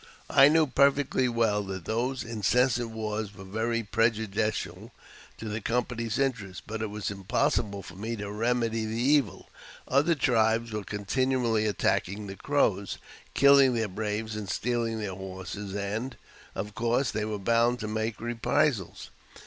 I 0.31 0.47
knew 0.47 0.65
perfectly 0.65 1.29
well 1.29 1.61
that 1.65 1.85
these 1.85 2.23
incessant 2.23 2.89
wars 2.89 3.35
were 3.35 3.43
very 3.43 3.83
prejudicial 3.83 4.91
to 5.37 5.47
the 5.47 5.61
company's 5.61 6.17
interest, 6.17 6.63
but 6.65 6.81
it 6.81 6.89
was 6.89 7.11
impossible 7.11 7.83
for^^ 7.83 7.95
me 7.99 8.15
to 8.15 8.31
remedy 8.31 8.83
the 8.85 8.97
evil. 8.99 9.51
Other 9.87 10.15
tribes 10.15 10.71
were 10.71 10.83
continually 10.83 11.65
attackinMB 11.71 12.25
the 12.29 12.35
Crows, 12.35 12.97
killing 13.35 13.75
their 13.75 13.87
braves, 13.87 14.35
and 14.35 14.49
stealing 14.49 14.97
their 14.97 15.13
horses, 15.13 15.75
and, 15.75 16.13
^ 16.55 16.59
of 16.59 16.73
course, 16.73 17.11
they 17.11 17.23
were 17.23 17.37
bound 17.37 17.79
to 17.81 17.87
make 17.87 18.19
reprisals. 18.19 19.11